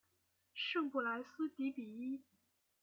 [0.55, 2.23] 圣布莱斯迪比伊。